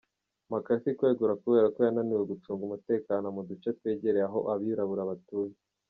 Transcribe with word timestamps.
McCarthy 0.49 0.91
kwegura 0.97 1.33
kubera 1.43 1.67
ko 1.73 1.79
yananiwe 1.85 2.23
gucunga 2.31 2.61
umutekano 2.65 3.25
mu 3.35 3.41
duce 3.49 3.67
twegereye 3.77 4.25
aho 4.29 4.39
abirabura 4.53 5.09
batuye. 5.11 5.53